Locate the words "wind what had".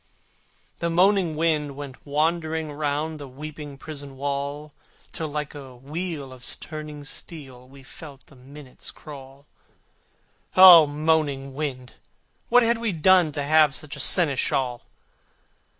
11.53-12.79